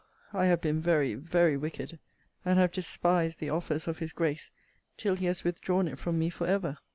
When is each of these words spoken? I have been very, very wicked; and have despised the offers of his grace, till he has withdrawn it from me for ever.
I 0.33 0.47
have 0.47 0.61
been 0.61 0.81
very, 0.81 1.13
very 1.13 1.55
wicked; 1.55 1.99
and 2.43 2.57
have 2.57 2.71
despised 2.71 3.37
the 3.37 3.51
offers 3.51 3.87
of 3.87 3.99
his 3.99 4.13
grace, 4.13 4.49
till 4.97 5.15
he 5.15 5.27
has 5.27 5.43
withdrawn 5.43 5.87
it 5.87 5.99
from 5.99 6.17
me 6.17 6.31
for 6.31 6.47
ever. 6.47 6.79